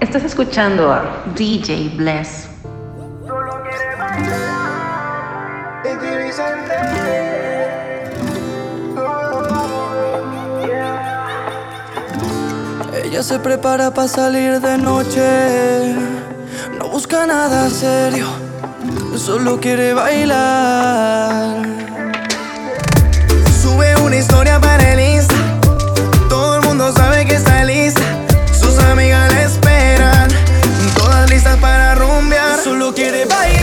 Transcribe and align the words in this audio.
Estás 0.00 0.24
escuchando 0.24 0.92
a 0.92 1.24
DJ 1.34 1.94
Bless. 1.96 2.48
Ella 13.02 13.22
se 13.22 13.38
prepara 13.38 13.94
para 13.94 14.08
salir 14.08 14.60
de 14.60 14.76
noche. 14.76 15.94
No 16.78 16.88
busca 16.90 17.26
nada 17.26 17.70
serio, 17.70 18.26
solo 19.16 19.58
quiere 19.58 19.94
bailar. 19.94 21.62
Sube 23.62 23.96
una 24.04 24.16
historia 24.16 24.60
para 24.60 24.92
el 24.92 25.00
Solo 32.66 32.92
quiere 32.92 33.24
bailar. 33.26 33.55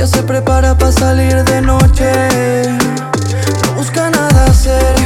Ella 0.00 0.06
se 0.06 0.22
prepara 0.22 0.78
para 0.78 0.92
salir 0.92 1.44
de 1.44 1.60
noche. 1.60 2.10
No 3.66 3.74
busca 3.74 4.08
nada 4.08 4.50
serio, 4.54 4.99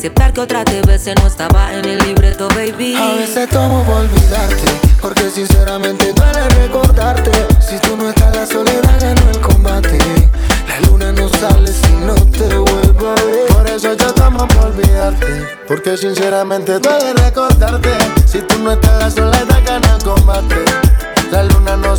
aceptar 0.00 0.32
que 0.32 0.40
otra 0.40 0.64
te 0.64 0.80
no 0.80 1.26
estaba 1.26 1.74
en 1.74 1.84
el 1.84 1.98
libreto, 1.98 2.48
baby. 2.56 2.96
A 2.96 3.16
veces 3.16 3.50
tomo 3.50 3.84
por 3.84 3.96
olvidarte, 3.96 4.96
porque 5.02 5.28
sinceramente 5.28 6.14
duele 6.14 6.48
recordarte. 6.48 7.30
Si 7.60 7.78
tú 7.80 7.98
no 7.98 8.08
estás, 8.08 8.34
la 8.34 8.46
soledad 8.46 8.98
ganó 8.98 9.30
el 9.30 9.40
combate. 9.40 9.98
La 10.66 10.80
luna 10.88 11.12
no 11.12 11.28
sale 11.28 11.70
si 11.70 11.92
no 11.92 12.14
te 12.14 12.46
vuelvo 12.46 13.08
a 13.10 13.14
ver. 13.26 13.46
Por 13.48 13.66
eso 13.68 13.92
yo 13.92 14.14
tomo 14.14 14.48
por 14.48 14.68
olvidarte, 14.68 15.58
porque 15.68 15.98
sinceramente 15.98 16.78
duele 16.78 17.12
recordarte. 17.12 17.90
Si 18.24 18.38
tú 18.38 18.58
no 18.58 18.72
estás, 18.72 19.00
la 19.00 19.10
soledad 19.10 19.62
gana 19.66 19.96
el 19.96 20.02
combate. 20.02 20.64
La 21.30 21.44
luna 21.44 21.76
no 21.76 21.89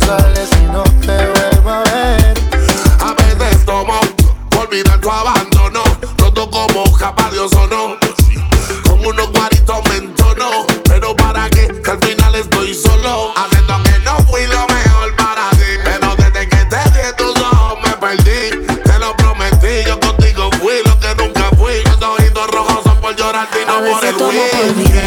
Con 7.72 9.06
unos 9.06 9.32
guaritos 9.32 9.78
me 9.88 9.96
entono. 9.96 10.66
Pero 10.84 11.16
para 11.16 11.48
qué, 11.48 11.68
que 11.82 11.90
al 11.90 11.98
final 12.00 12.34
estoy 12.34 12.74
solo. 12.74 13.32
Haciendo 13.34 13.82
que 13.84 13.98
no 14.00 14.18
fui 14.26 14.46
lo 14.46 14.66
mejor 14.66 15.16
para 15.16 15.48
ti. 15.52 15.80
Pero 15.82 16.14
desde 16.16 16.48
que 16.50 16.64
te 16.66 16.76
di 16.90 17.00
en 17.08 17.16
tus 17.16 17.34
ojos 17.40 17.78
me 17.82 17.92
perdí. 17.96 18.66
Te 18.84 18.98
lo 18.98 19.16
prometí, 19.16 19.88
yo 19.88 19.98
contigo 20.00 20.50
fui 20.60 20.74
lo 20.84 21.00
que 21.00 21.14
nunca 21.14 21.48
fui. 21.56 21.82
Los 21.84 22.02
ojitos 22.02 22.50
rojos 22.50 22.80
son 22.84 23.00
por 23.00 23.16
llorar 23.16 23.48
y 23.54 23.66
no 23.66 23.78
por 23.90 24.04
el 24.04 25.01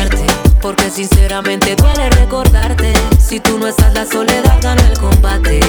porque 0.66 0.90
sinceramente 0.90 1.76
duele 1.76 2.10
recordarte. 2.10 2.92
Si 3.20 3.40
tú 3.40 3.60
no 3.60 3.68
estás, 3.68 3.94
la 3.94 4.04
soledad 4.04 4.58
gana 4.64 4.82
el 4.88 4.98
combate. 4.98 5.60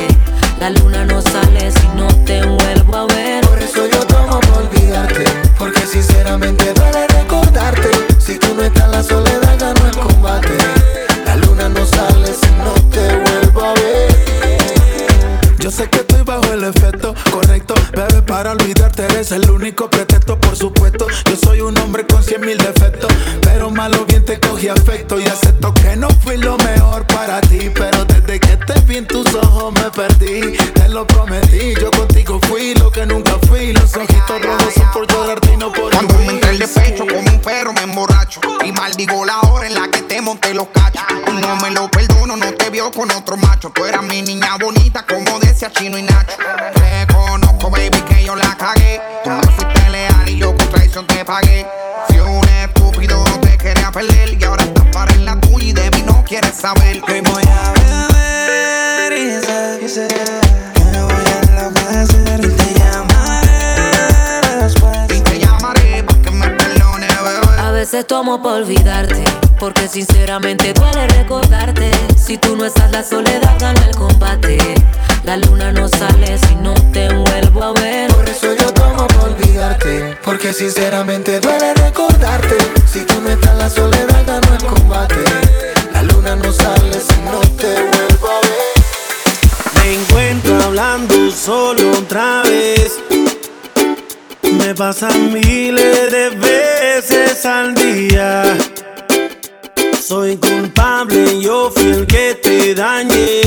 La 0.58 0.70
luna 0.70 1.04
no 1.04 1.20
sale 1.20 1.70
si 1.70 1.86
no 1.88 2.06
te 2.24 2.42
vuelvo 2.42 2.96
a 2.96 3.04
ver. 3.04 3.46
Por 3.46 3.58
eso 3.58 3.86
yo 3.92 3.98
tomo 4.06 4.40
por 4.40 4.62
olvidarte, 4.62 5.24
porque 5.58 5.80
sinceramente 5.80 6.72
duele 6.72 7.06
recordarte. 7.08 7.90
Si 8.18 8.38
tú 8.38 8.54
no 8.54 8.62
estás, 8.62 8.88
la 8.88 9.02
soledad 9.02 9.58
ganó 9.60 9.86
el 9.86 9.96
combate. 9.98 10.56
La 11.26 11.36
luna 11.36 11.68
no 11.68 11.84
sale 11.84 12.28
si 12.28 12.50
no 12.52 12.72
te 12.88 13.16
vuelvo 13.16 13.64
a 13.64 13.75
ver. 13.75 14.16
Yo 15.58 15.70
sé 15.70 15.90
que 15.90 15.99
estoy 15.99 16.22
bajo 16.22 16.50
el 16.54 16.64
efecto 16.64 17.14
correcto, 17.31 17.75
bebé, 17.92 18.22
para 18.22 18.52
olvidarte 18.52 19.04
eres 19.04 19.32
el 19.32 19.50
único 19.50 19.90
pretexto, 19.90 20.38
por 20.38 20.56
supuesto. 20.56 21.06
Yo 21.28 21.37
soy 21.37 21.60
un 21.60 21.76
hombre 21.78 22.06
con 22.06 22.22
cien 22.22 22.40
mil 22.40 22.56
defectos, 22.56 23.12
pero 23.42 23.70
malo 23.70 24.04
bien 24.06 24.15
te 24.26 24.40
cogí 24.40 24.69
afecto 24.69 25.20
y 25.20 25.25
acepto 25.25 25.73
que 25.73 25.94
no 25.96 26.08
fui 26.11 26.37
lo 26.37 26.58
mejor 26.58 27.06
para 27.06 27.40
ti, 27.43 27.70
pero 27.73 28.05
desde 28.05 28.40
que 28.40 28.56
te 28.56 28.81
vi 28.81 28.96
en 28.96 29.06
tus 29.06 29.32
ojos 29.34 29.73
me 29.73 29.88
perdí. 29.90 30.56
Te 30.75 30.88
lo 30.88 31.06
prometí, 31.06 31.75
yo 31.81 31.90
contigo 31.93 32.40
fui 32.49 32.75
lo 32.75 32.90
que 32.90 33.06
nunca 33.06 33.38
fui. 33.46 33.73
Los 33.73 33.94
ojitos 33.94 34.43
rojos 34.43 34.75
son 34.75 34.90
por 34.93 35.06
llorarte 35.06 35.52
y 35.52 35.56
no 35.56 35.73
por 35.73 35.93
Cuando 35.93 36.14
me 36.19 36.26
entré 36.26 36.50
el 36.50 36.58
despecho 36.58 37.06
como 37.06 37.31
un 37.31 37.40
perro 37.40 37.73
me 37.73 37.82
emborracho 37.82 38.40
Y 38.64 38.73
maldigo 38.73 39.25
la 39.25 39.40
hora 39.43 39.67
en 39.67 39.75
la 39.75 39.88
que 39.90 40.02
te 40.02 40.20
monté 40.20 40.55
los 40.55 40.69
cachos 40.69 41.02
Tú 41.25 41.32
no 41.32 41.56
me 41.56 41.70
lo 41.70 41.88
perdono, 41.88 42.37
no 42.37 42.52
te 42.55 42.70
vio 42.70 42.90
con 42.90 43.11
otro 43.11 43.37
macho 43.37 43.70
Tú 43.70 43.84
eras 43.84 44.02
mi 44.02 44.23
niña 44.23 44.56
bonita 44.58 45.05
como 45.06 45.38
decía 45.38 45.70
Chino 45.70 45.99
y 45.99 46.02
Nacho 46.02 46.37
saber 56.56 57.03
que 57.03 57.20
voy 57.23 57.43
a 57.43 57.73
beber 57.73 59.12
y 59.12 59.56
veces 67.87 68.06
tomo 68.06 68.43
por 68.43 68.55
olvidarte. 68.55 69.23
Porque 69.61 69.87
sinceramente 69.87 70.73
duele 70.73 71.06
recordarte. 71.08 71.91
Si 72.17 72.37
tú 72.37 72.56
no 72.56 72.64
estás, 72.64 72.91
la 72.91 73.02
soledad 73.05 73.56
gana 73.61 73.87
el 73.87 73.94
combate. 73.94 74.59
La 75.25 75.37
luna 75.37 75.73
no 75.73 75.88
sale 75.88 76.38
si 76.38 76.55
no 76.56 76.75
te 76.93 77.12
vuelvo 77.12 77.62
a 77.62 77.73
ver. 77.75 78.12
Por 78.12 78.29
eso 78.29 78.55
yo 78.55 78.73
tomo 78.73 79.06
por 79.06 79.31
olvidarte. 79.31 80.17
Porque 80.25 80.52
sinceramente 80.52 81.38
duele 81.38 81.75
recordarte. 81.75 82.56
Si 82.91 83.00
tú 83.00 83.20
no 83.20 83.31
estás, 83.31 83.56
la 83.56 83.70
soledad 83.70 84.25
gana 84.26 84.56
el 84.59 84.67
combate. 84.67 85.65
No 86.34 86.52
sale 86.52 86.93
si 86.93 87.20
no 87.23 87.40
te 87.56 87.73
vuelvo 87.73 88.28
a 88.28 88.40
ver. 88.40 89.75
Me 89.75 89.94
encuentro 89.94 90.62
hablando 90.64 91.31
solo 91.31 91.90
otra 91.93 92.43
vez 92.43 93.00
me 94.67 94.75
pasan 94.75 95.32
miles 95.32 96.11
de 96.11 96.31
veces 96.31 97.46
al 97.46 97.75
día. 97.75 98.56
Soy 100.00 100.37
culpable, 100.37 101.40
yo 101.40 101.70
fui 101.75 101.90
el 101.90 102.06
que 102.06 102.34
te 102.43 102.75
dañé. 102.75 103.43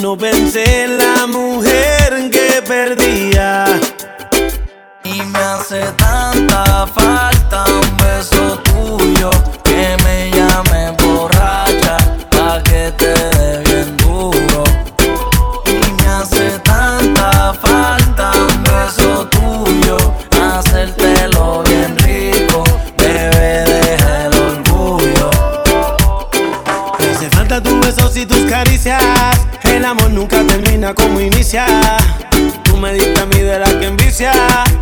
No 0.00 0.16
pensé 0.18 0.84
en 0.84 0.98
la 0.98 1.26
mujer 1.28 2.30
que 2.30 2.62
perdía. 2.66 3.64
Y 5.04 5.22
me 5.22 5.38
hace 5.38 5.80
tanta 5.96 6.86
falta 6.88 7.64
un 7.66 7.96
beso 7.98 8.58
tuyo 8.64 9.30
que 9.64 9.96
me 10.04 10.41
llame 10.52 10.90
borracha 11.02 11.96
pa' 12.30 12.62
que 12.62 12.92
te 12.98 13.14
dé 13.36 13.62
bien 13.64 13.96
duro. 13.96 14.64
Y 15.66 16.02
me 16.02 16.08
hace 16.08 16.58
tanta 16.60 17.54
falta 17.54 18.32
un 18.32 18.62
beso 18.62 19.26
tuyo, 19.28 19.96
hacértelo 20.40 21.62
bien 21.64 21.96
rico, 21.98 22.64
bebé, 22.98 23.64
deja 23.64 24.26
el 24.26 24.34
orgullo. 24.34 25.30
Me 26.98 27.06
hace 27.10 27.30
falta 27.30 27.62
tus 27.62 27.80
besos 27.80 28.16
y 28.16 28.26
tus 28.26 28.50
caricias. 28.50 29.02
El 29.64 29.84
amor 29.84 30.10
nunca 30.10 30.44
termina 30.44 30.92
como 30.94 31.20
inicia. 31.20 31.66
Tú 32.64 32.76
me 32.76 32.92
diste 32.92 33.20
a 33.20 33.26
mí 33.26 33.38
de 33.38 33.58
la 33.58 33.78
que 33.78 33.86
envicia. 33.86 34.32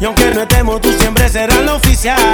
Y 0.01 0.05
aunque 0.05 0.31
no 0.35 0.43
estemos, 0.43 0.81
tú 0.81 0.93
siempre 0.99 1.29
serás 1.29 1.63
lo 1.63 1.77
oficial. 1.77 2.30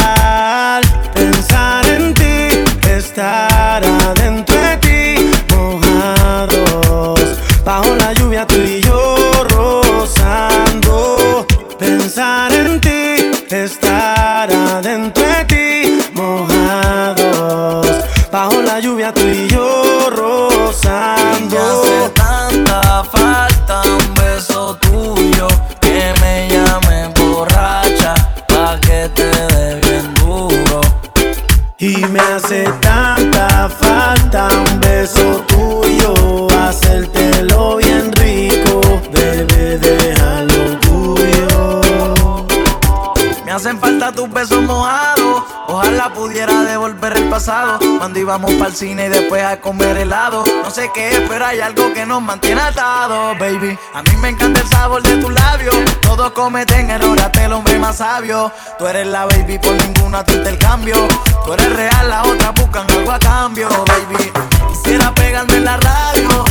Cuando 47.46 48.18
íbamos 48.18 48.52
para 48.54 48.70
el 48.70 48.74
cine 48.74 49.06
y 49.06 49.08
después 49.08 49.40
a 49.44 49.60
comer 49.60 49.96
helado. 49.98 50.42
No 50.64 50.70
sé 50.70 50.90
qué 50.92 51.10
es, 51.10 51.20
pero 51.28 51.46
hay 51.46 51.60
algo 51.60 51.92
que 51.92 52.04
nos 52.04 52.20
mantiene 52.20 52.60
atados, 52.60 53.38
baby. 53.38 53.78
A 53.94 54.02
mí 54.02 54.10
me 54.20 54.30
encanta 54.30 54.60
el 54.60 54.66
sabor 54.66 55.00
de 55.00 55.16
tus 55.18 55.32
labios. 55.32 55.76
Todos 56.00 56.32
cometen 56.32 56.90
errores, 56.90 57.22
hasta 57.22 57.44
el 57.44 57.52
hombre 57.52 57.78
más 57.78 57.98
sabio. 57.98 58.50
Tú 58.80 58.88
eres 58.88 59.06
la 59.06 59.26
baby, 59.26 59.60
por 59.60 59.74
ninguna 59.74 60.24
te 60.24 60.32
intercambio. 60.32 60.96
Tú 61.44 61.52
eres 61.52 61.72
real, 61.72 62.08
las 62.08 62.26
otras 62.26 62.52
buscan 62.54 62.90
algo 62.90 63.12
a 63.12 63.18
cambio, 63.20 63.68
baby. 63.68 64.32
Quisiera 64.72 65.14
pegarme 65.14 65.54
en 65.54 65.64
la 65.66 65.76
radio 65.76 66.44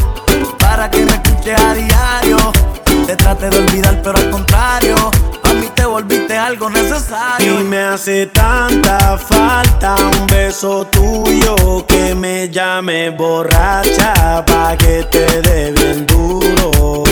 para 0.59 0.89
que 0.89 1.03
me 1.03 1.11
escuches 1.11 1.59
a 1.59 1.73
diario. 1.73 2.37
Te 3.05 3.17
trate 3.17 3.49
de 3.49 3.57
olvidar, 3.57 4.01
pero 4.01 4.17
al 4.17 4.29
contrario, 4.29 4.95
te 5.75 5.85
volviste 5.85 6.37
algo 6.37 6.69
Y 6.69 6.73
necesario. 6.73 7.59
me 7.61 7.79
hace 7.79 8.25
tanta 8.27 9.17
falta 9.17 9.95
un 9.95 10.27
beso 10.27 10.85
tuyo 10.87 11.85
que 11.87 12.15
me 12.15 12.49
llame 12.49 13.09
borracha 13.11 14.43
pa' 14.45 14.75
que 14.77 15.03
te 15.11 15.41
dé 15.41 15.71
bien 15.71 16.05
duro. 16.05 17.03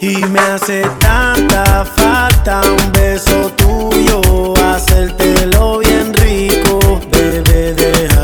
Y 0.00 0.16
me 0.26 0.38
hace 0.38 0.82
tanta 1.00 1.84
falta 1.84 2.60
un 2.62 2.92
beso 2.92 3.50
tuyo, 3.56 4.54
hacértelo 4.72 5.78
bien 5.78 6.14
rico, 6.14 7.00
bebé, 7.10 7.74
déjalo 7.74 8.17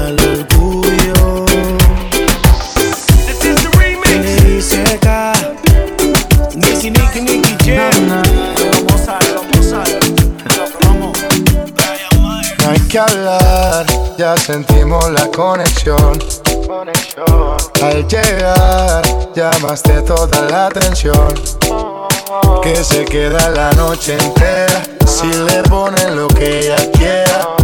hablar, 12.99 13.87
ya 14.17 14.37
sentimos 14.37 15.11
la 15.11 15.27
conexión. 15.29 16.19
Al 17.83 18.07
llegar, 18.07 19.03
llamaste 19.35 20.03
toda 20.03 20.43
la 20.43 20.67
atención. 20.67 21.35
Que 22.63 22.77
se 22.77 23.05
queda 23.05 23.51
la 23.51 23.73
noche 23.73 24.17
entera 24.19 24.83
si 25.07 25.27
le 25.27 25.63
ponen 25.65 26.17
lo 26.17 26.29
que 26.29 26.61
ella 26.61 26.77
quiera. 26.93 27.64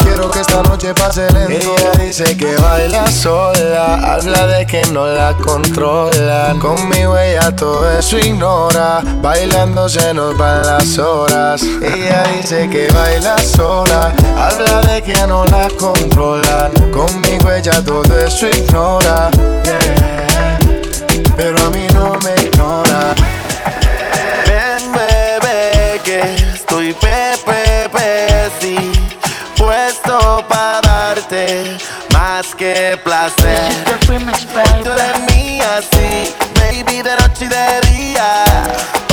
Quiero 0.00 0.30
que 0.30 0.40
esta 0.40 0.62
noche 0.62 0.94
pase 0.94 1.30
lento. 1.32 1.74
Ella 1.78 1.90
dice 2.04 2.36
que 2.36 2.56
baila 2.56 3.10
sola 3.10 4.14
Habla 4.14 4.46
de 4.46 4.66
que 4.66 4.82
no 4.92 5.06
la 5.06 5.34
controlan 5.34 6.58
Conmigo 6.58 7.16
ella 7.18 7.54
todo 7.54 7.90
eso 7.90 8.18
ignora. 8.18 9.02
Bailando 9.20 9.88
se 9.88 10.14
nos 10.14 10.36
van 10.36 10.66
las 10.66 10.98
horas. 10.98 11.62
Ella 11.62 12.24
dice 12.36 12.68
que 12.68 12.88
baila 12.92 13.36
sola 13.38 14.12
Habla 14.36 14.80
de 14.92 15.02
que 15.02 15.26
no 15.26 15.44
la 15.46 15.68
controlan 15.78 16.72
Conmigo 16.90 17.50
ella 17.50 17.82
todo 17.84 18.18
eso 18.18 18.48
ignora. 18.48 19.30
Pero 21.36 21.58
a 21.64 21.70
mí 21.70 21.86
no 21.94 22.18
me 22.20 22.42
ignora 22.42 23.14
que 32.62 32.96
placer. 33.02 33.58
Tú 34.06 34.12
eres 34.12 35.34
mía, 35.34 35.80
sí, 35.90 36.32
baby, 36.54 37.02
de 37.02 37.14
noche 37.16 37.46
y 37.46 37.48
de 37.48 37.90
día. 37.90 38.44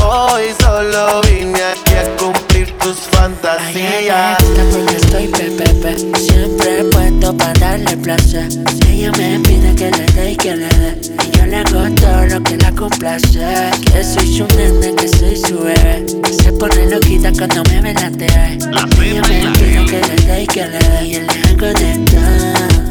Hoy 0.04 0.54
solo 0.60 1.22
vine 1.22 1.60
aquí 1.64 1.96
a 1.96 2.16
cumplir 2.18 2.72
tu 2.78 2.90
tus 2.90 3.00
fantasías. 3.12 4.38
porque 4.72 4.96
estoy 4.98 5.28
pepepe, 5.30 5.98
siempre 6.20 6.84
puesto 6.92 7.36
para 7.38 7.54
darle 7.54 7.98
placer. 7.98 8.50
Ella 8.88 9.12
me 9.14 9.40
pide 9.40 9.74
que 9.74 9.90
le 9.90 10.06
dé 10.06 10.32
y 10.32 10.36
que 10.36 10.56
le 10.56 10.68
dé, 10.68 10.98
y 11.02 11.38
yo 11.38 11.46
le 11.48 11.58
hago 11.58 11.96
todo 11.96 12.26
lo 12.26 12.44
que 12.44 12.58
la 12.58 12.72
complace. 12.74 13.40
Que 13.92 14.04
soy 14.04 14.38
su 14.38 14.46
nene, 14.58 14.94
que 14.96 15.08
soy 15.08 15.38
su 15.38 15.58
bebé. 15.58 16.06
Se 16.40 16.52
pone 16.52 16.86
loquita 16.86 17.32
cuando 17.36 17.64
me 17.72 17.82
ve 17.82 17.94
la 17.96 18.12
TV. 18.12 18.60
Ella 19.02 19.22
me 19.24 19.58
pide 19.58 19.86
que 19.88 20.02
le 20.08 20.16
dé 20.28 20.44
y 20.44 20.48
que 20.48 20.66
le 20.68 20.78
dé, 20.78 21.06
y 21.06 21.12
yo 21.14 21.22
le 21.22 21.50
hago 21.50 21.80
de 21.80 21.98
todo, 22.12 22.89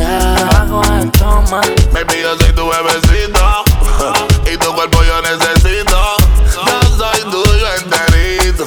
Hago 0.00 0.82
de 0.82 1.06
toma. 1.18 1.60
Baby, 1.92 2.22
yo 2.22 2.36
soy 2.38 2.52
tu 2.52 2.68
bebecito, 2.68 3.64
y 4.52 4.56
tu 4.56 4.72
cuerpo 4.74 5.02
yo 5.04 5.20
necesito. 5.22 6.16
Yo 6.54 6.96
soy 6.96 7.20
tuyo 7.30 7.66
enterito, 7.78 8.66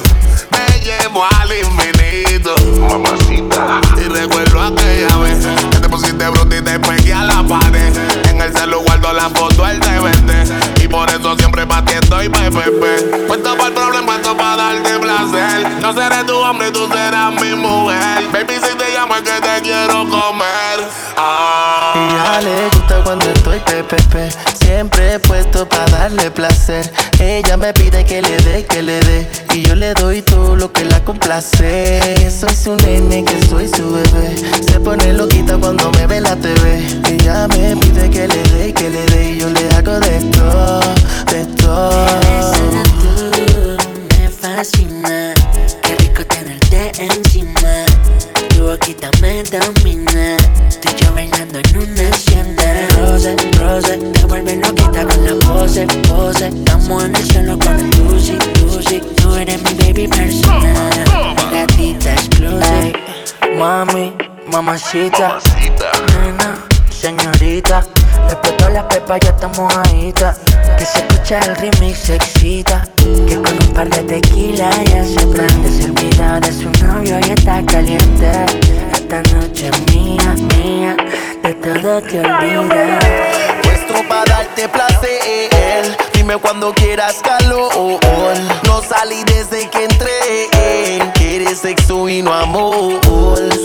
me 0.50 0.80
llevo 0.80 1.24
al 1.24 1.52
infinito. 1.52 2.54
Mamacita. 2.80 3.80
Y 3.96 4.08
recuerdo 4.08 4.60
aquella 4.60 5.16
vez 5.18 5.77
pusiste 5.98 6.28
bruta 6.28 6.56
y 6.56 6.62
te 6.62 6.78
pegué 6.78 7.12
a 7.12 7.24
la 7.24 7.42
pared. 7.42 7.92
En 8.28 8.40
el 8.40 8.52
celular 8.52 9.00
guardo 9.00 9.12
la 9.12 9.28
foto 9.30 9.64
del 9.64 9.80
TVT. 9.80 10.82
Y 10.84 10.88
por 10.88 11.08
eso 11.10 11.36
siempre 11.36 11.66
pa' 11.66 11.84
ti 11.84 11.94
estoy 11.94 12.28
PPP. 12.28 13.26
Puesto 13.26 13.56
para 13.56 13.68
el 13.68 13.74
problema, 13.74 14.06
puesto 14.06 14.36
para 14.36 14.56
darte 14.56 14.98
placer. 14.98 15.70
No 15.80 15.92
seré 15.92 16.24
tu 16.24 16.36
hombre, 16.36 16.70
tú 16.70 16.88
serás 16.88 17.32
mi 17.40 17.54
mujer. 17.54 18.28
Baby, 18.32 18.54
si 18.54 18.76
te 18.76 18.92
llamo 18.94 19.16
es 19.16 19.22
que 19.22 19.40
te 19.40 19.62
quiero 19.62 20.08
comer. 20.08 20.88
Ah. 21.16 21.94
Y 21.96 22.14
ya 22.14 22.40
le 22.42 22.68
gusta 22.68 23.02
cuando 23.02 23.28
estoy 23.30 23.58
pepepe, 23.60 24.30
siempre 24.54 25.18
puesto 25.18 25.68
para 25.68 25.86
darle 25.86 26.30
placer. 26.30 26.90
Ella 27.18 27.56
me 27.56 27.72
pide 27.72 28.04
que 28.04 28.22
le 28.22 28.36
dé, 28.38 28.64
que 28.66 28.82
le 28.82 29.00
dé, 29.00 29.30
y 29.54 29.62
yo 29.62 29.74
le 29.74 29.92
doy 29.94 30.22
todo 30.22 30.54
lo 30.54 30.72
que 30.72 30.84
soy 32.30 32.54
su 32.54 32.76
nene, 32.76 33.24
que 33.24 33.42
soy 33.46 33.66
su 33.66 33.92
bebé. 33.92 34.36
Se 34.60 34.78
pone 34.78 35.12
loquita 35.14 35.56
cuando 35.56 35.90
me 35.92 36.06
ve 36.06 36.20
la 36.20 36.36
TV. 36.36 36.84
Ella 37.08 37.48
me 37.48 37.74
pide 37.76 38.10
que 38.10 38.28
le 38.28 38.42
dé, 38.42 38.74
que 38.74 38.90
le 38.90 39.06
dé, 39.06 39.30
y 39.30 39.40
yo 39.40 39.48
le 39.48 39.68
hago 39.70 39.98
de 40.00 40.20
todo, 40.30 40.80
de 41.32 41.46
todo. 41.56 42.06
Me 44.10 44.28
fascina. 44.28 45.34
Qué 45.82 45.96
rico 45.96 46.24
tenerte 46.26 46.92
encima. 47.02 47.86
Tu 48.50 48.64
boquita 48.64 49.10
me 49.22 49.42
domina. 49.44 50.36
Tú 50.82 50.90
y 50.90 51.02
yo 51.02 51.14
bailando 51.14 51.58
en 51.58 51.76
una 51.78 52.08
hacienda. 52.14 52.88
Rose, 52.98 53.34
rose, 53.58 53.96
te 53.96 54.26
vuelve 54.26 54.56
loquita 54.56 55.06
con 55.06 55.24
la 55.24 55.46
pose, 55.46 55.86
pose. 56.06 56.48
Estamos 56.48 57.04
en 57.04 57.16
el 57.16 57.27
mamacita. 64.68 65.38
Nena, 66.20 66.66
señorita. 66.90 67.82
Explotó 68.26 68.68
la 68.68 68.86
pepa, 68.86 69.16
ya 69.18 69.30
estamos 69.30 69.74
ahí. 69.78 70.12
Que 70.12 70.84
se 70.84 70.98
escucha 70.98 71.40
el 71.40 71.56
remix, 71.56 71.98
se 71.98 72.16
excita. 72.16 72.86
Que 73.26 73.36
con 73.36 73.52
un 73.52 73.72
par 73.74 73.88
de 73.88 74.02
tequila 74.02 74.70
ya 74.84 75.04
se 75.04 75.26
prende. 75.26 75.70
Se 75.70 75.84
olvida 75.84 76.40
de 76.40 76.52
su 76.52 76.70
novio 76.84 77.18
y 77.26 77.30
está 77.30 77.64
caliente. 77.64 78.30
Esta 78.92 79.22
noche 79.34 79.70
es 79.70 79.94
mía, 79.94 80.34
mía. 80.54 80.96
De 81.42 81.54
todo 81.54 82.02
te 82.02 82.20
olvidas. 82.20 83.57
Para 84.06 84.24
darte 84.24 84.68
placer. 84.68 85.96
Dime 86.14 86.36
cuando 86.36 86.72
quieras 86.72 87.16
calor. 87.22 87.98
No 88.64 88.82
salí 88.82 89.22
desde 89.24 89.68
que 89.68 89.84
entré. 89.84 91.10
Quieres 91.14 91.58
sexo 91.58 92.08
y 92.08 92.22
no 92.22 92.32
amor. 92.32 93.00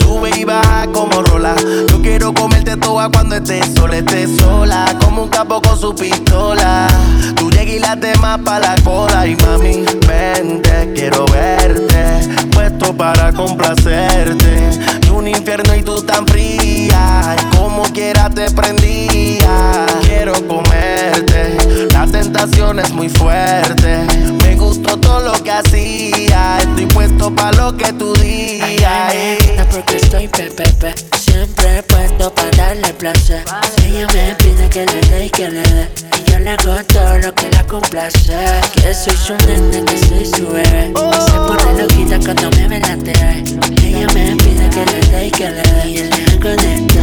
Sube 0.02 0.32
y 0.36 0.44
baja 0.44 0.88
como 0.92 1.22
rola. 1.22 1.56
Yo 1.90 2.02
quiero 2.02 2.34
comerte 2.34 2.76
toda 2.78 3.10
cuando 3.10 3.36
estés 3.36 3.74
sola, 3.76 3.98
estés 3.98 4.30
sola. 4.38 4.98
Como 5.00 5.24
un 5.24 5.30
capo 5.30 5.62
con 5.62 5.80
su 5.80 5.94
pistola. 5.94 6.88
Tú 7.36 7.50
llegas 7.52 7.76
y 7.76 7.80
las 7.80 8.00
demás 8.00 8.40
pa' 8.44 8.60
la 8.60 8.76
cola. 8.84 9.28
Y 9.28 9.36
mami, 9.38 9.86
vente, 10.08 10.94
quiero 10.96 11.26
verte. 11.28 12.48
Puesto 12.52 12.96
para 12.96 13.32
complacerte. 13.32 14.70
Y 15.06 15.10
un 15.10 15.28
infierno 15.28 15.76
y 15.76 15.84
tú 15.84 16.02
tan 16.02 16.28
fría. 16.28 17.36
Como 17.56 17.84
quiera 17.94 18.30
te 18.30 18.50
prendía. 18.52 19.86
Quiero 20.24 20.48
comerte. 20.48 21.58
La 21.92 22.08
tentación 22.08 22.80
es 22.80 22.92
muy 22.92 23.10
fuerte. 23.10 24.08
Me 24.42 24.56
gustó 24.56 24.98
todo 24.98 25.20
lo 25.20 25.34
que 25.44 25.52
hacía. 25.52 26.60
Estoy 26.60 26.86
puesto 26.86 27.36
pa' 27.36 27.52
lo 27.52 27.76
que 27.76 27.92
tú 27.92 28.14
digas. 28.14 29.14
No 29.58 29.66
porque 29.66 29.98
estoy 29.98 30.30
pepepe, 30.30 30.96
siempre 31.20 31.84
puesto 31.84 32.34
para 32.34 32.52
darle 32.52 32.94
placer. 32.94 33.44
Ella 33.86 34.08
me 34.14 34.34
pide 34.36 34.70
que 34.70 34.86
le 34.86 35.02
dé 35.10 35.26
y 35.26 35.30
que 35.30 35.50
le 35.50 35.62
dé, 35.62 35.90
y 36.18 36.32
yo 36.32 36.40
le 36.40 36.52
hago 36.52 36.76
todo 36.88 37.18
lo 37.18 37.36
que 37.36 37.50
la 37.52 37.68
complace. 37.68 38.34
Que 38.76 38.94
soy 38.94 39.18
su 39.18 39.34
nene, 39.46 39.84
que 39.84 39.98
soy 40.08 40.26
su 40.26 40.48
bebé. 40.48 40.94
Se 41.26 41.34
pone 41.34 41.82
loquita 41.82 42.18
cuando 42.24 42.50
me 42.52 42.70
ve 42.70 42.80
la. 42.80 42.94
Ella 43.84 44.08
me 44.14 44.38
pide 44.38 44.70
que 44.70 44.86
le 44.86 45.00
dé 45.12 45.28
y 45.28 45.32
que 45.32 45.50
le 45.50 45.62
dé, 45.62 45.90
y 45.90 45.94
yo 45.96 46.04
le 46.06 46.16
hago 46.32 46.50
de 46.62 46.82
todo, 46.94 47.03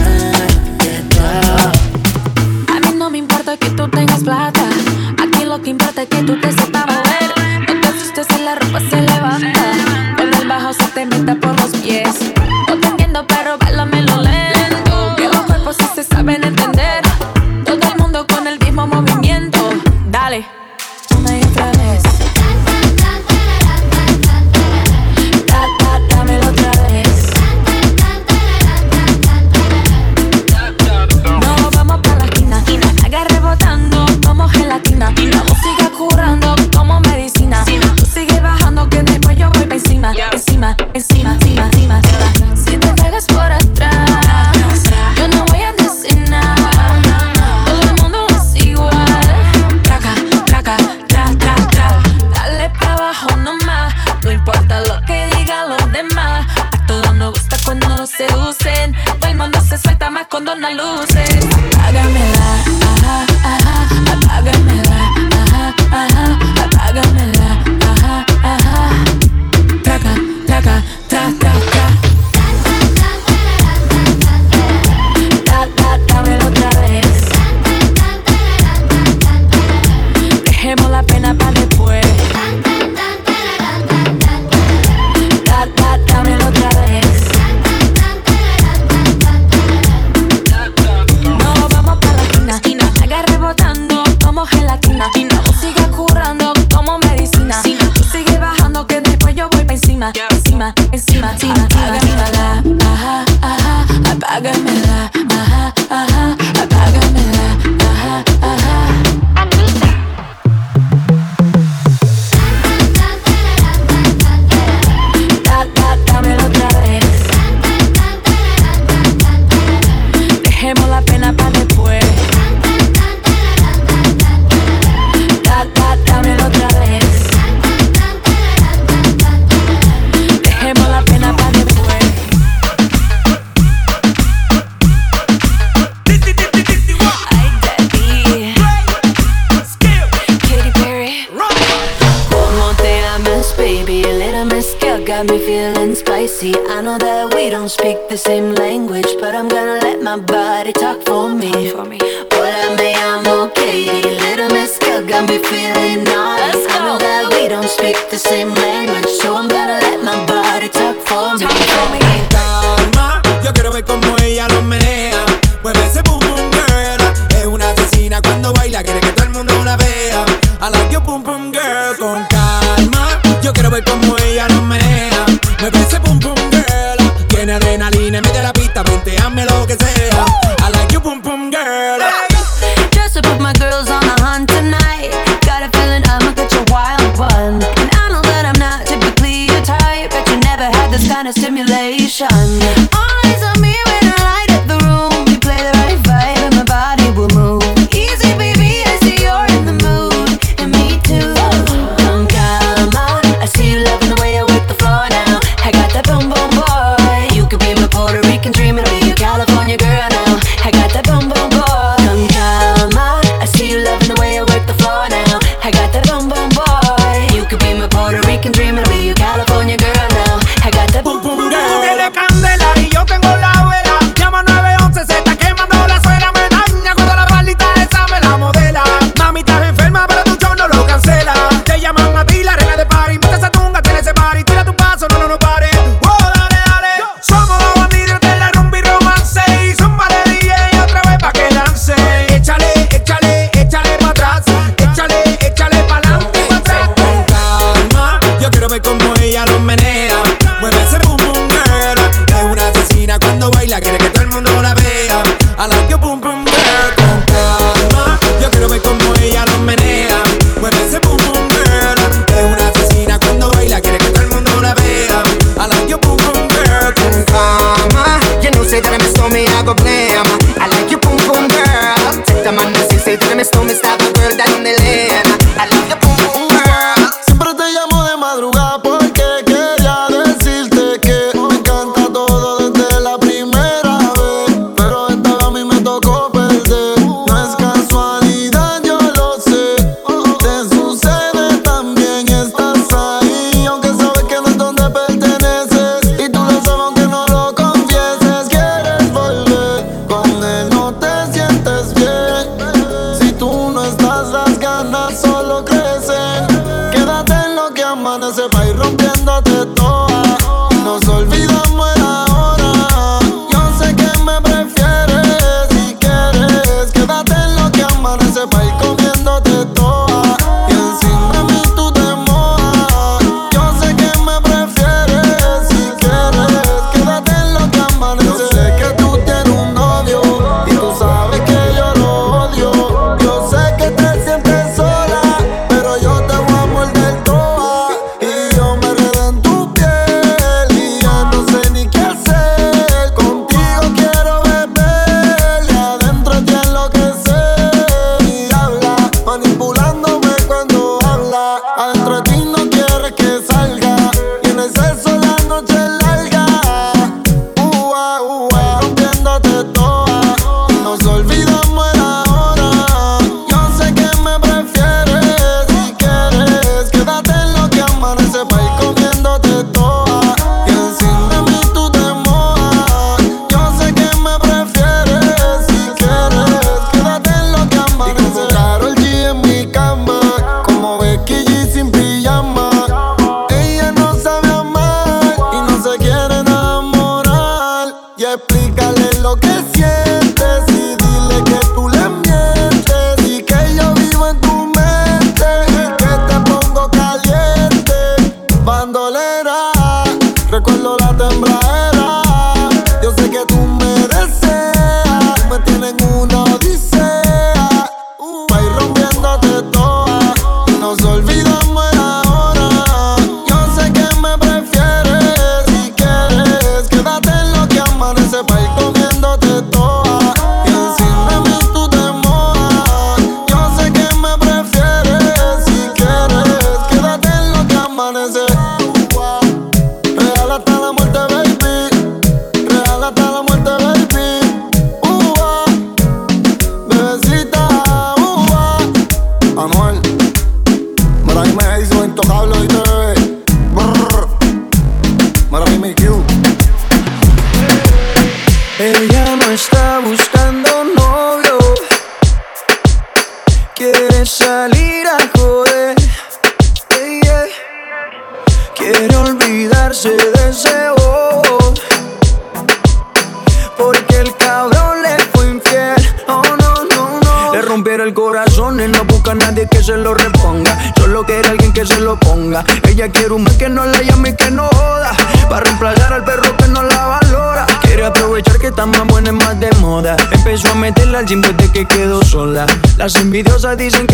these 483.80 484.09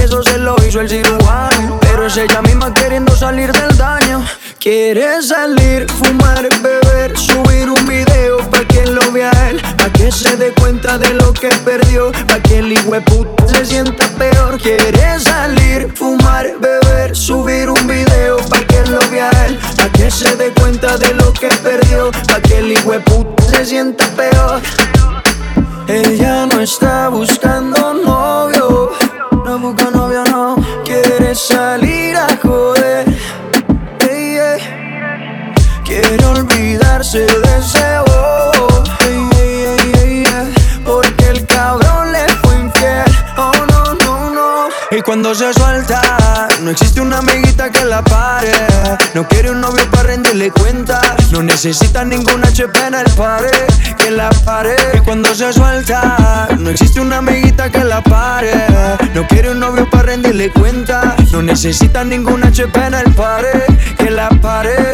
necesita 61.56 62.04
ningún 62.04 62.44
HP 62.44 62.78
en 62.86 62.92
el 62.92 63.14
pared, 63.14 63.62
que 63.96 64.10
la 64.10 64.28
pared. 64.28 64.92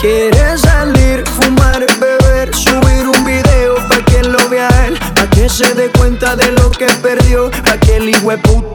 Quiere 0.00 0.58
salir, 0.58 1.22
fumar, 1.28 1.86
beber, 2.00 2.52
subir 2.52 3.06
un 3.06 3.24
video 3.24 3.76
pa' 3.88 4.04
que 4.04 4.20
lo 4.24 4.48
vea 4.48 4.68
él, 4.88 4.98
pa' 5.14 5.30
que 5.30 5.48
se 5.48 5.72
dé 5.74 5.88
cuenta 5.90 6.34
de 6.34 6.50
lo 6.50 6.72
que 6.72 6.86
perdió, 7.00 7.52
pa' 7.52 7.78
que 7.78 7.98
el 7.98 8.08
hijo 8.08 8.32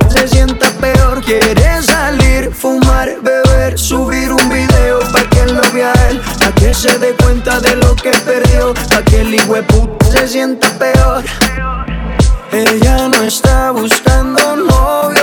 se 0.07 0.25
sienta 0.29 0.69
peor. 0.79 1.21
Quiere 1.21 1.81
salir, 1.83 2.53
fumar, 2.53 3.09
beber, 3.21 3.77
subir 3.77 4.31
un 4.31 4.47
video 4.47 4.99
pa' 5.11 5.29
que 5.29 5.47
lo 5.47 5.63
vea 5.73 5.91
él, 6.09 6.21
pa' 6.39 6.55
que 6.55 6.73
se 6.73 6.97
dé 6.97 7.13
cuenta 7.21 7.59
de 7.59 7.75
lo 7.75 7.93
que 7.97 8.11
perdió, 8.11 8.73
pa' 8.73 9.03
que 9.03 9.19
el 9.19 9.35
hijo 9.35 9.57
se 10.09 10.29
sienta 10.29 10.69
peor. 10.79 11.25
Ella 12.53 13.09
no 13.09 13.21
está 13.23 13.71
buscando 13.71 14.55
novio 14.55 15.14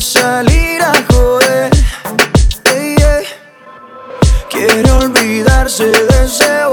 salir 0.00 0.82
a 0.82 0.92
joder. 1.10 1.70
Hey, 2.64 2.96
yeah. 2.98 3.22
Quiere 4.48 4.90
olvidarse 4.92 5.86
de 5.86 6.24
ese 6.24 6.67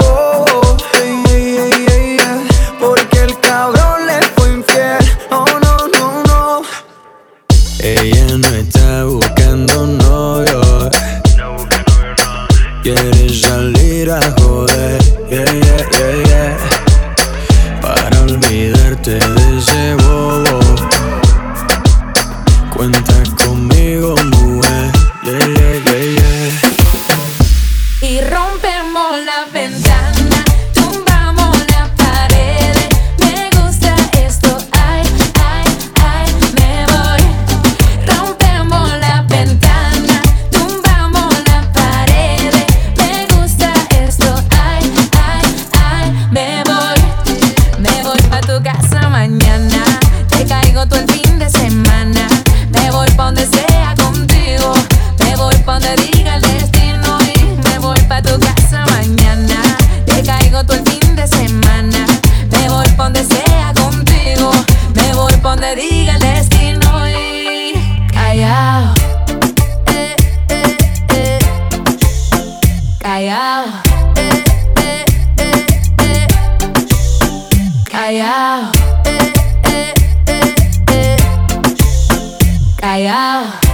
Callao. 82.96 83.65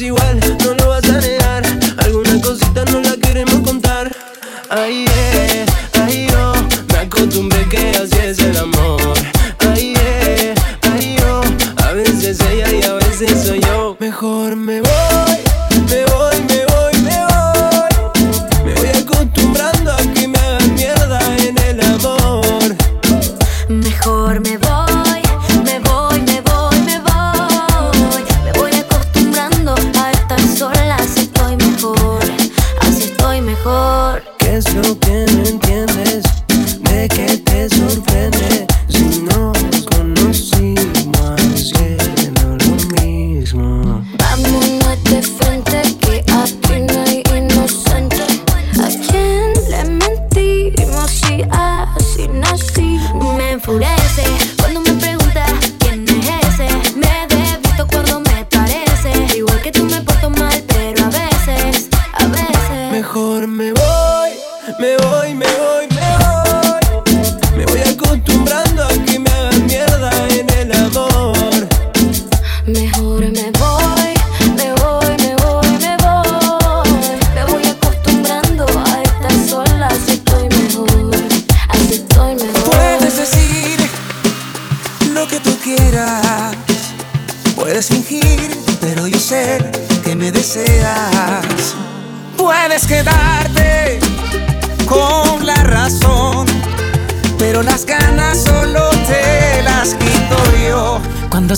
you 0.00 0.27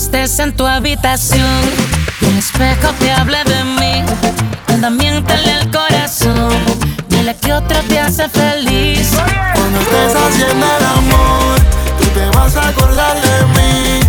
estés 0.01 0.39
en 0.39 0.51
tu 0.55 0.65
habitación 0.65 1.61
y 2.21 2.37
espejo 2.39 2.91
te 2.99 3.11
hable 3.11 3.37
de 3.43 3.63
mí. 3.63 4.03
Anda, 4.67 4.89
miéntale 4.89 5.51
al 5.51 5.69
corazón. 5.69 6.51
Dile 7.09 7.35
que 7.35 7.53
otro 7.53 7.77
te 7.87 7.99
hace 7.99 8.27
feliz. 8.29 9.11
Cuando 9.53 9.79
estés 9.79 10.15
haciendo 10.15 10.65
el 10.77 10.85
amor, 10.85 11.59
tú 11.99 12.05
te 12.15 12.25
vas 12.35 12.55
a 12.55 12.69
acordar 12.69 13.15
de 13.21 13.45
mí 13.55 13.99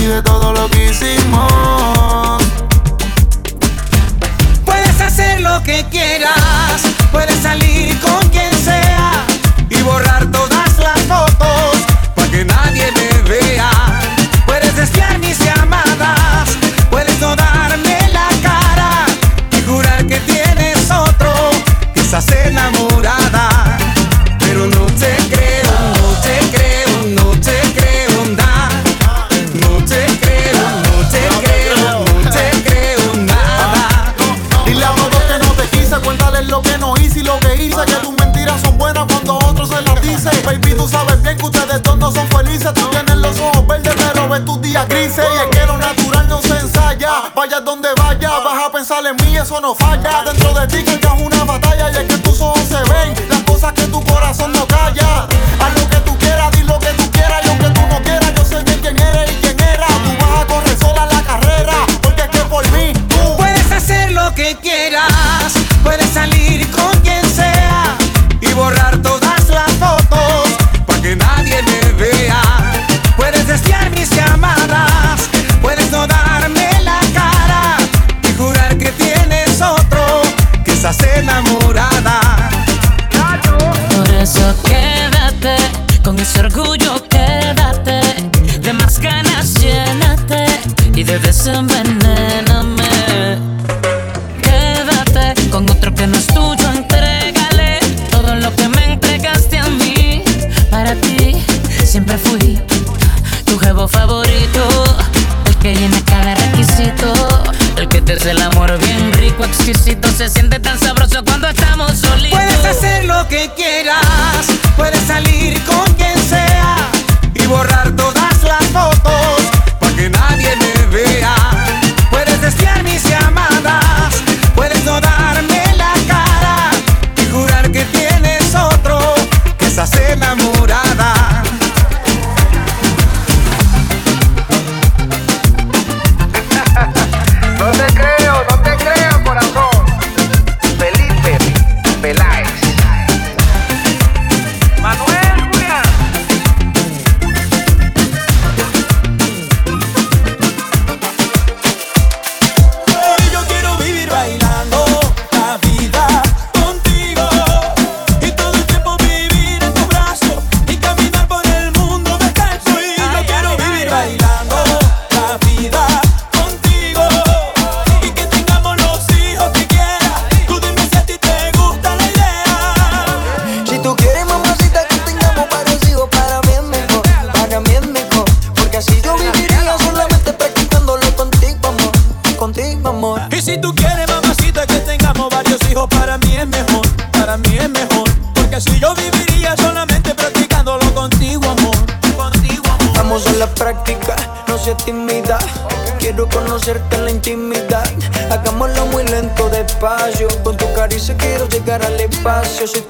y 0.00 0.04
de 0.06 0.22
todo 0.22 0.52
lo 0.52 0.70
que 0.70 0.90
hicimos. 0.90 2.42
Puedes 4.64 5.00
hacer 5.00 5.40
lo 5.40 5.60
que 5.64 5.84
quieras, 5.90 6.80
puedes 7.10 7.38
salir 7.42 7.98
con 7.98 8.28
quien 8.28 8.54
enamorada, 22.46 23.78
pero 24.38 24.66
no 24.66 24.86
te 24.86 25.16
creo, 25.28 25.72
no 26.00 26.08
te 26.22 26.38
creo, 26.50 27.06
no 27.14 27.30
te 27.40 27.60
creo, 27.74 28.24
nada. 28.36 28.68
No 29.54 29.84
te 29.84 30.06
creo, 30.18 30.70
no 30.84 31.08
te 31.10 31.22
creo, 31.42 32.04
no 32.04 32.30
te 32.30 32.62
creo 32.62 33.14
nada. 33.16 34.14
Dile 34.66 34.84
a 34.84 34.94
todos 34.94 35.22
que 35.24 35.38
no 35.46 35.52
te 35.54 35.68
quise, 35.68 35.96
cuéntales 36.00 36.46
lo 36.46 36.62
que 36.62 36.78
no 36.78 36.96
hice 36.96 37.20
y 37.20 37.22
lo 37.22 37.38
que 37.40 37.54
hice, 37.56 37.84
que 37.86 37.94
tus 37.94 38.12
mentiras 38.18 38.60
son 38.60 38.78
buenas 38.78 39.06
cuando 39.06 39.38
otros 39.38 39.68
se 39.68 39.80
las 39.82 40.02
dicen. 40.02 40.32
Baby, 40.44 40.74
tú 40.74 40.88
sabes 40.88 41.22
bien 41.22 41.36
que 41.36 41.46
ustedes 41.46 41.82
dos 41.82 41.98
no 41.98 42.10
son 42.12 42.28
felices, 42.28 42.72
tú 42.74 42.86
tienes 42.88 43.16
los 43.16 43.38
ojos 43.40 43.66
verdes, 43.66 43.94
pero 43.96 44.28
ves 44.28 44.44
tus 44.44 44.60
días 44.60 44.88
grises. 44.88 45.49
eso 49.42 49.60
no 49.60 49.74
falla. 49.74 50.22
Dentro 50.24 50.52
de 50.52 50.66
ti 50.66 50.84
que 50.84 51.00
ya 51.00 51.14
es 51.14 51.22
una 51.22 51.44
batalla 51.44 51.90
y 51.90 51.96
es 51.96 52.04
que 52.04 52.18
tus 52.18 52.40
ojos 52.40 52.62
se 52.68 52.82
ven. 52.92 53.14
Las 53.28 53.42
cosas 53.42 53.72
que 53.72 53.84
tu 53.84 54.02
corazón 54.04 54.52
no 54.52 54.66
calla. 54.66 55.26
Haz 55.60 55.74
lo 55.80 55.88
que 55.88 55.96
tú 56.04 56.18
quieras, 56.18 56.50
di 56.52 56.62
lo 56.62 56.78
que 56.78 56.92
tú 56.94 57.10
quieras. 57.10 57.40
Y 57.44 57.48
aunque 57.48 57.70
tú 57.70 57.80
no 57.88 58.02
quieras, 58.02 58.34
yo 58.34 58.44
sé 58.44 58.62
bien 58.64 58.80
quién 58.80 59.00
eres 59.00 59.30
y 59.32 59.34
quién 59.36 59.60
era. 59.60 59.86
Tú 59.86 60.10
vas 60.20 60.40
a 60.42 60.46
correr 60.46 60.78
sola 60.78 61.06
la 61.06 61.22
carrera, 61.22 61.74
porque 62.02 62.22
es 62.22 62.28
que 62.28 62.40
por 62.40 62.70
mí 62.72 62.92
tú 63.08 63.36
puedes 63.36 63.72
hacer 63.72 64.12
lo 64.12 64.34
que 64.34 64.56
quieras. 64.56 65.52
Puedes 65.82 66.10
salir. 66.10 66.49
Somebody. 91.32 91.89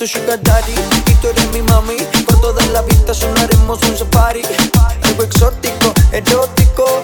tu 0.00 0.06
sugar 0.06 0.40
daddy 0.42 0.72
y 1.08 1.14
tú 1.16 1.28
eres 1.28 1.52
mi 1.52 1.60
mami. 1.60 1.96
Por 2.24 2.40
toda 2.40 2.64
la 2.72 2.80
vista 2.82 3.12
sonaremos 3.12 3.82
un 3.82 3.98
safari. 3.98 4.40
Algo 5.02 5.22
exótico, 5.24 5.92
erótico 6.10 7.02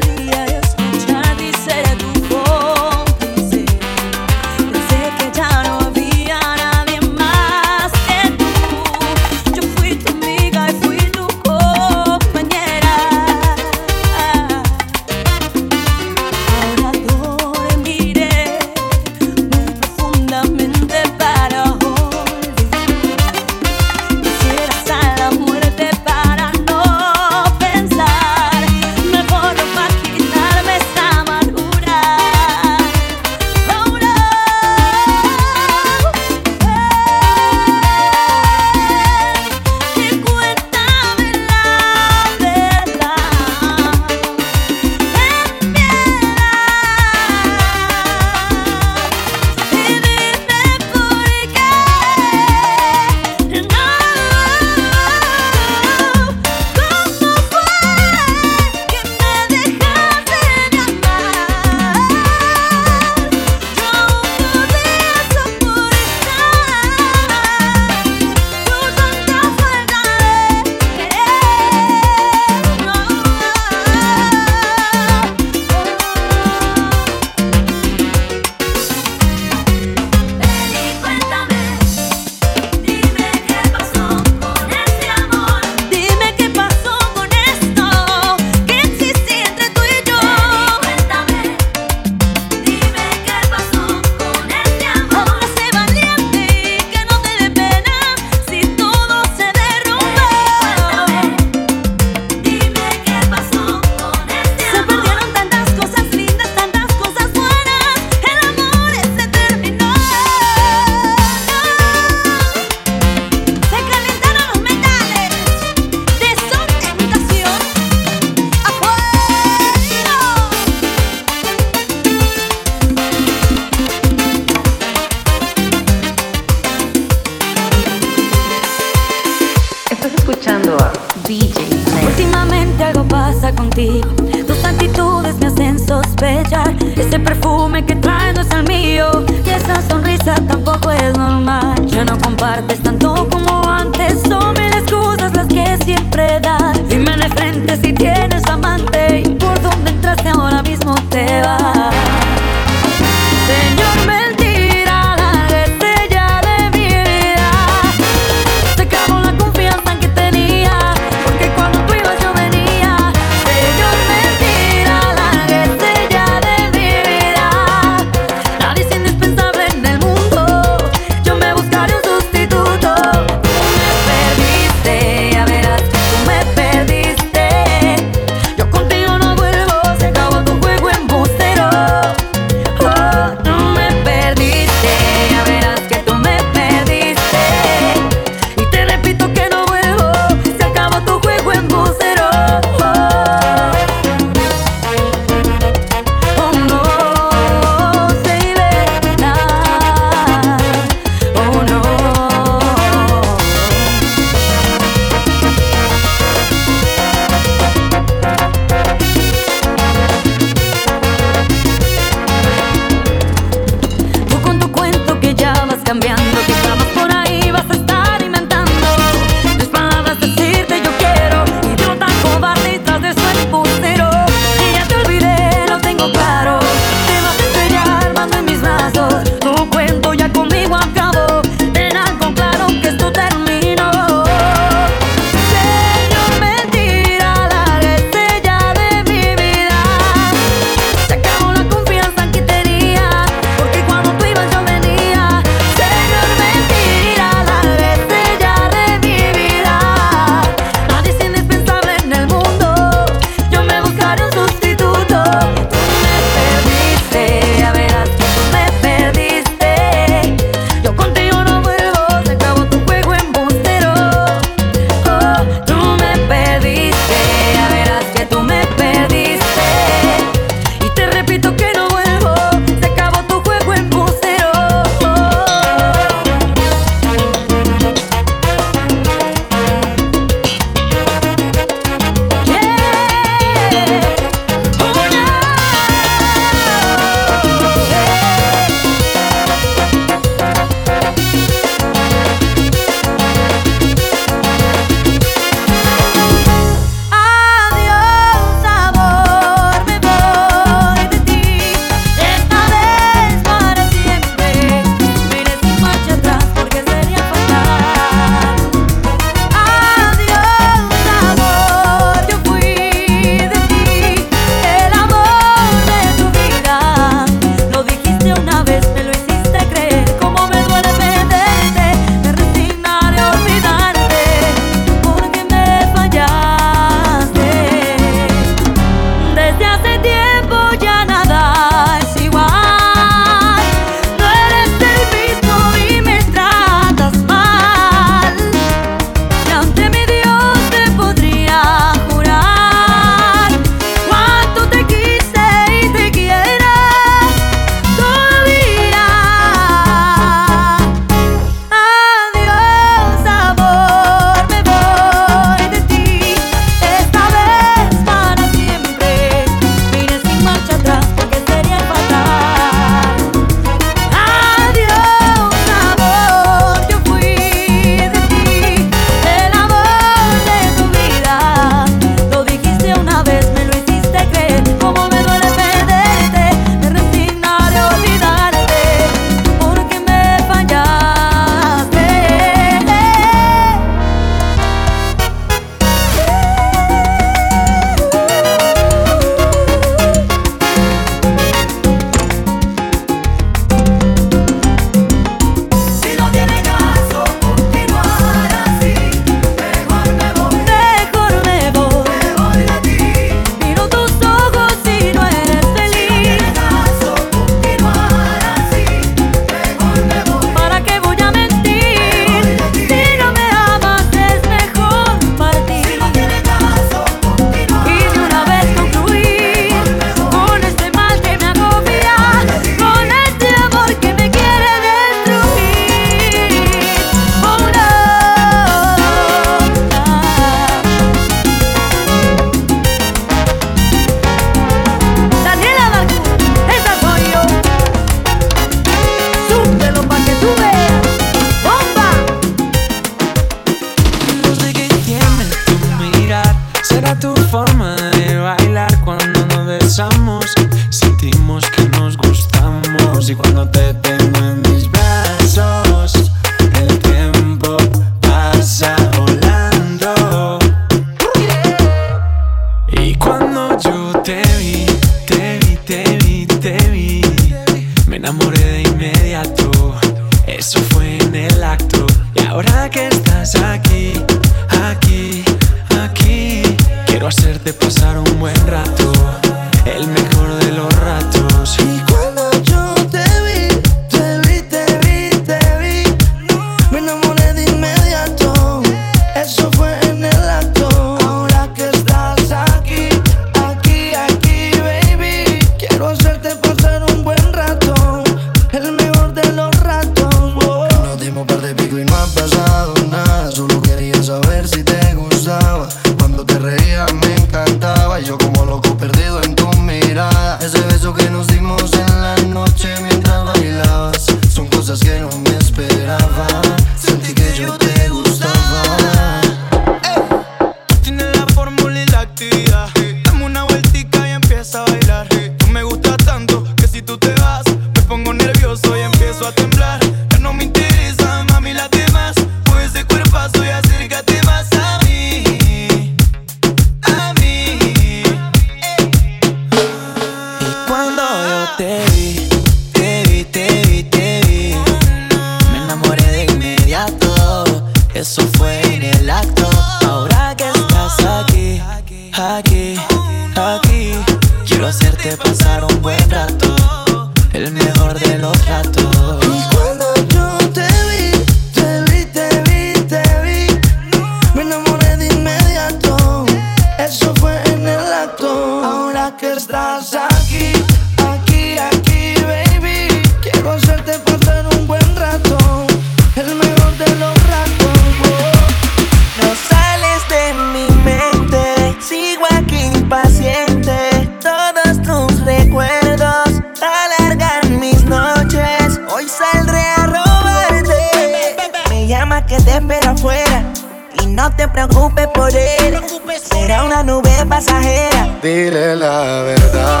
no 594.38 594.52
te 594.52 594.68
preocupes 594.68 595.26
por 595.34 595.50
él. 595.50 595.98
Será 596.40 596.84
una 596.84 597.02
nube 597.02 597.28
pasajera. 597.48 598.38
Dile 598.40 598.94
la 598.94 599.42
verdad, 599.42 600.00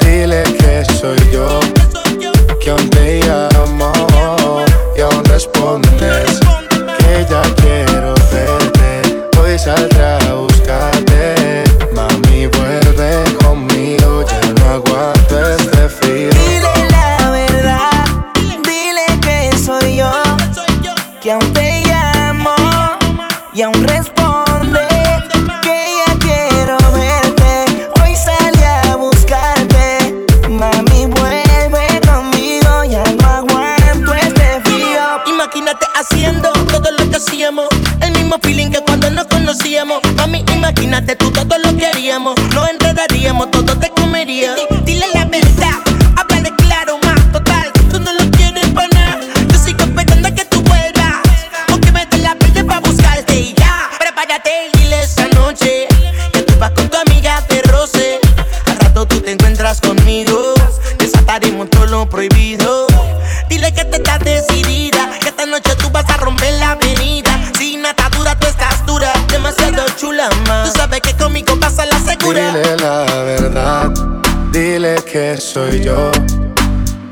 dile 0.00 0.44
que 0.44 0.84
soy 0.84 1.18
yo 1.32 1.58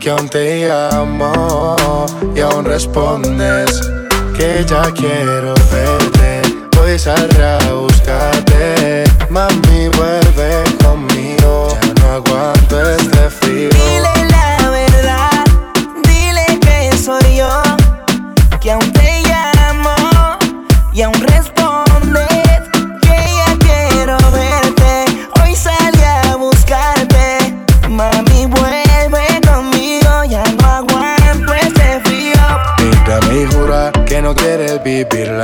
que 0.04 0.10
aún 0.10 0.28
te 0.28 0.70
amo 0.70 1.74
y 2.36 2.40
aún 2.40 2.66
respondes 2.66 3.80
que 4.36 4.62
ya 4.68 4.82
quiero 4.92 5.54
verte. 5.72 6.42
Puedes 6.72 7.06
a 7.06 7.72
buscarte, 7.72 9.04
mami, 9.30 9.88
vuelve. 9.96 10.73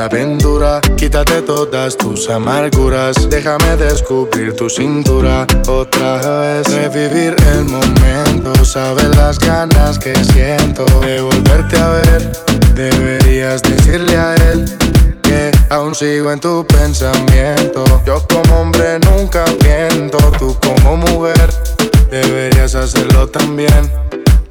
aventura. 0.05 0.81
Quítate 0.97 1.43
todas 1.43 1.97
tus 1.97 2.29
amarguras. 2.29 3.29
Déjame 3.29 3.77
descubrir 3.77 4.55
tu 4.55 4.69
cintura 4.69 5.47
otra 5.69 6.17
vez. 6.41 6.67
Revivir 6.69 7.37
el 7.53 7.65
momento. 7.65 8.65
Sabes 8.65 9.15
las 9.17 9.39
ganas 9.39 9.99
que 9.99 10.15
siento 10.25 10.85
de 11.01 11.21
volverte 11.21 11.77
a 11.77 11.89
ver. 11.91 12.33
Deberías 12.75 13.63
decirle 13.63 14.17
a 14.17 14.35
él 14.37 14.65
que 15.23 15.51
aún 15.71 15.95
sigo 15.95 16.33
en 16.33 16.41
tu 16.41 16.67
pensamiento. 16.67 17.85
Yo 18.07 18.25
como 18.29 18.61
hombre 18.61 18.99
nunca 19.01 19.45
miento. 19.65 20.19
Tú 20.39 20.57
como 20.61 20.97
mujer 20.97 21.53
deberías 22.11 22.75
hacerlo 22.75 23.29
también. 23.29 23.91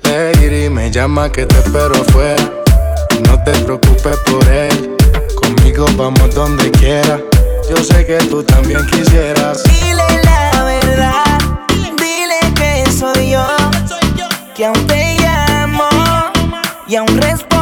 Lady 0.04 0.70
me 0.70 0.92
llama 0.92 1.32
que 1.32 1.46
te 1.46 1.58
espero 1.60 1.96
fuera. 2.06 2.52
No 3.28 3.44
te 3.44 3.52
preocupes 3.52 4.18
por 4.26 4.48
él 4.48 4.99
Conmigo 5.56 5.88
vamos 5.98 6.36
donde 6.36 6.70
quiera. 6.70 7.20
Yo 7.68 7.78
sé 7.78 8.06
que 8.06 8.18
tú 8.30 8.44
también 8.44 8.86
quisieras. 8.88 9.64
Dile 9.64 10.22
la 10.24 10.64
verdad, 10.64 11.40
dile 11.98 12.54
que 12.54 12.92
soy 12.92 13.32
yo. 13.32 13.48
Que 14.54 14.66
aún 14.66 14.86
te 14.86 15.18
llamo 15.20 15.90
y 16.88 16.96
aún 16.96 17.18
respondo. 17.18 17.59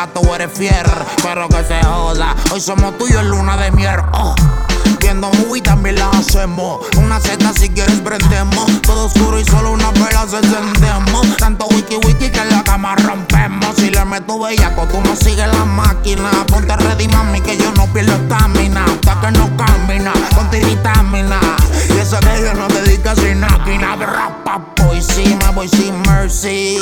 gato 0.00 0.20
o 0.20 0.34
eres 0.34 0.50
fier, 0.52 0.88
pero 1.22 1.46
que 1.48 1.62
se 1.64 1.78
joda. 1.84 2.34
Hoy 2.50 2.60
somos 2.60 2.96
tuyos 2.96 3.22
luna 3.24 3.56
de 3.58 3.70
miel. 3.72 4.00
Oh. 4.12 4.34
Viendo 4.98 5.30
movie 5.32 5.60
también 5.60 5.96
la 5.96 6.08
hacemos. 6.10 6.86
Una 6.96 7.20
seta 7.20 7.52
si 7.52 7.68
quieres 7.68 8.00
prendemos. 8.00 8.80
Todo 8.82 9.06
oscuro 9.06 9.38
y 9.38 9.44
solo 9.44 9.72
una 9.72 9.90
vela 9.90 10.26
se 10.26 10.38
encendemos. 10.38 11.36
Tanto 11.36 11.66
wiki 11.66 11.96
wiki 11.96 12.30
que 12.30 12.44
la 12.44 12.64
cama 12.64 12.96
rompemos. 12.96 13.76
Si 13.76 13.90
le 13.90 14.04
meto 14.06 14.38
bellaco, 14.38 14.86
tú 14.86 15.00
no 15.02 15.14
sigues 15.16 15.48
la 15.48 15.64
máquina. 15.66 16.30
Ponte 16.46 16.74
ready, 16.76 17.08
mami, 17.08 17.40
que 17.42 17.58
yo 17.58 17.70
no 17.72 17.86
pierdo 17.92 18.14
estamina. 18.14 18.84
Hasta 18.84 19.20
que 19.20 19.30
no 19.32 19.50
camina, 19.56 20.12
con 20.34 20.50
vitamina. 20.50 21.40
Y 21.94 21.98
eso 21.98 22.18
que 22.20 22.42
yo 22.42 22.54
no 22.54 22.68
te 22.68 22.80
dedico 22.82 23.14
sin 23.16 23.40
máquina. 23.40 23.96
Rap, 23.96 24.79
encima, 25.00 25.50
voy 25.50 25.68
sin 25.68 26.00
mercy. 26.02 26.76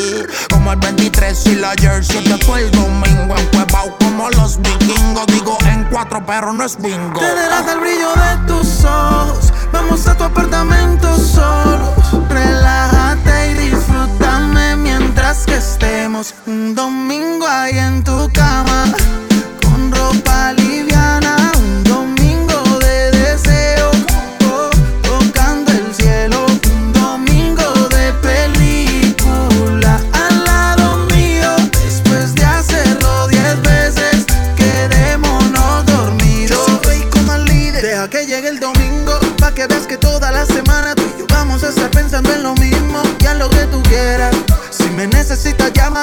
Como 0.51 0.73
el 0.73 0.79
23 0.79 1.47
y 1.47 1.55
la 1.57 1.73
jersey. 1.81 2.25
Yo 2.25 2.35
estoy 2.35 2.63
el 2.63 2.71
domingo 2.73 3.37
encuevao 3.37 3.97
como 3.99 4.29
los 4.31 4.61
vikingos. 4.61 5.27
Digo 5.29 5.57
en 5.67 5.85
cuatro, 5.85 6.25
pero 6.27 6.53
no 6.53 6.65
es 6.65 6.77
bingo. 6.81 7.21
Te 7.21 7.73
el 7.73 7.81
brillo 7.81 8.13
de 8.15 8.47
tus 8.47 8.85
ojos. 8.85 9.53
Vamos 9.73 10.07
a 10.07 10.17
tu 10.17 10.25
apartamento 10.25 11.17
solos. 11.17 12.29
Relájate 12.29 13.51
y 13.51 13.55
disfrútame 13.71 14.77
mientras 14.77 15.47
que 15.47 15.57
estemos 15.57 16.35
un 16.47 16.75
domingo 16.75 17.47
ahí 17.47 17.79
en 17.79 18.03
tu 18.03 18.31
cama. 18.33 18.85
Con 19.63 19.93
ropa 19.93 20.55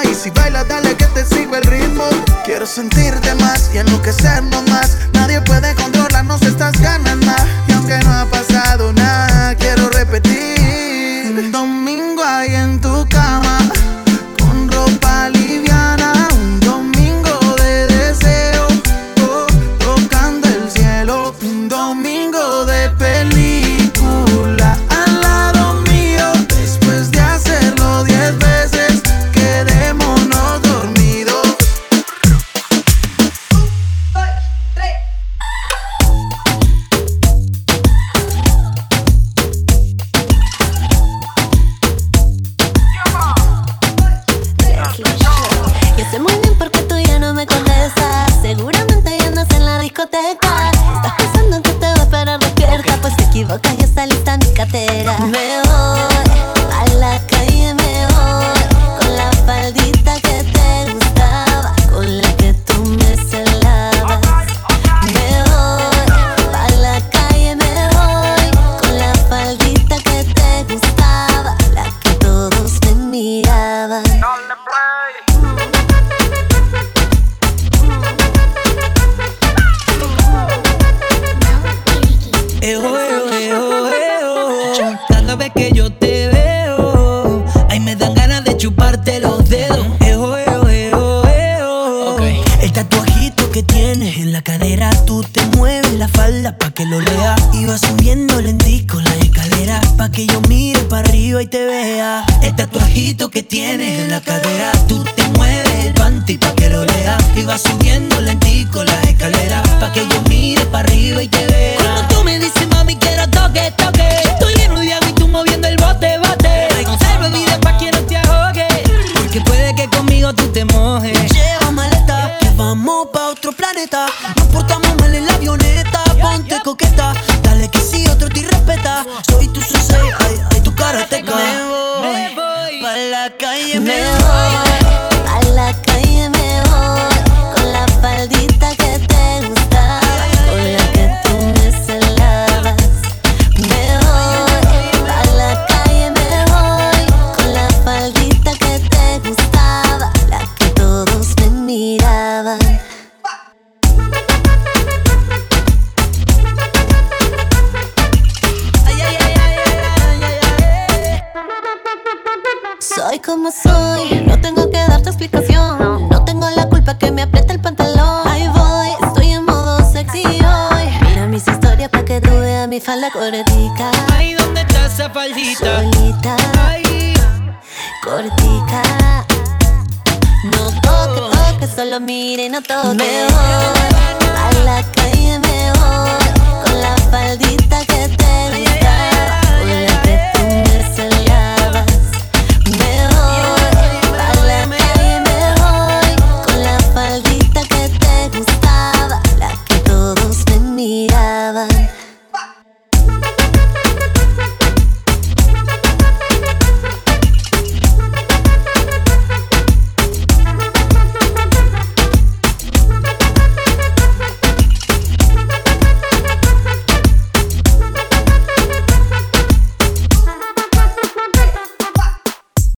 Y 0.04 0.14
si 0.14 0.30
baila 0.32 0.64
dale 0.64 0.96
que 0.96 1.06
te 1.06 1.26
sigo 1.26 1.56
el 1.56 1.64
ritmo. 1.64 2.04
Quiero 2.44 2.66
sentirte 2.66 3.34
más 3.36 3.70
y 3.74 3.78
enloquecernos 3.78 4.68
más. 4.70 4.98
Nadie 5.14 5.42
puede 5.42 5.74
controlarnos 5.76 6.42
estas 6.42 6.74
ganas 6.80 7.18
más. 7.18 7.44
Y 7.68 7.74
aunque 7.74 7.98
no 8.00 8.12
ha 8.14 8.26
pasado 8.26 8.92
nada 8.94 9.05